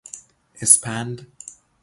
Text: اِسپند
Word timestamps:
اِسپند 0.61 1.27